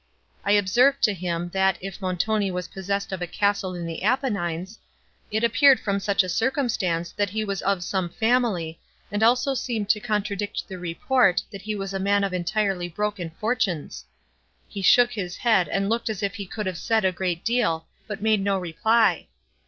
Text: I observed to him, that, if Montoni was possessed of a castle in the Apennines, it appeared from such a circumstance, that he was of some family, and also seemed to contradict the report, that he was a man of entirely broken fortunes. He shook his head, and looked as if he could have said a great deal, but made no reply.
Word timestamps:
I 0.43 0.53
observed 0.53 1.03
to 1.03 1.13
him, 1.13 1.49
that, 1.49 1.77
if 1.79 2.01
Montoni 2.01 2.49
was 2.49 2.69
possessed 2.69 3.11
of 3.11 3.21
a 3.21 3.27
castle 3.27 3.75
in 3.75 3.85
the 3.85 4.01
Apennines, 4.01 4.79
it 5.29 5.43
appeared 5.43 5.79
from 5.79 5.99
such 5.99 6.23
a 6.23 6.27
circumstance, 6.27 7.11
that 7.11 7.29
he 7.29 7.45
was 7.45 7.61
of 7.61 7.83
some 7.83 8.09
family, 8.09 8.79
and 9.11 9.21
also 9.21 9.53
seemed 9.53 9.89
to 9.89 9.99
contradict 9.99 10.67
the 10.67 10.79
report, 10.79 11.43
that 11.51 11.61
he 11.61 11.75
was 11.75 11.93
a 11.93 11.99
man 11.99 12.23
of 12.23 12.33
entirely 12.33 12.89
broken 12.89 13.29
fortunes. 13.39 14.03
He 14.67 14.81
shook 14.81 15.11
his 15.11 15.37
head, 15.37 15.67
and 15.69 15.87
looked 15.87 16.09
as 16.09 16.23
if 16.23 16.33
he 16.33 16.47
could 16.47 16.65
have 16.65 16.79
said 16.79 17.05
a 17.05 17.11
great 17.11 17.45
deal, 17.45 17.85
but 18.07 18.23
made 18.23 18.41
no 18.41 18.57
reply. 18.57 19.27